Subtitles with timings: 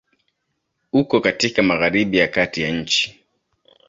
[0.93, 3.19] Uko katika Magharibi ya Kati ya nchi.